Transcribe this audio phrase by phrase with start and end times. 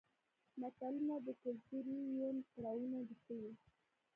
[0.59, 3.51] متلونه د کولتوري یون پړاوونه ښيي